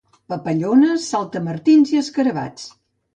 [0.31, 2.65] Papallones, saltamartins i escarabats.